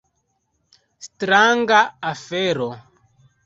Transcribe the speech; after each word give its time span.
Stranga 1.09 1.81
afero. 2.13 2.69